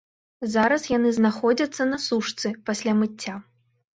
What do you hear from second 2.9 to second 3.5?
мыцця.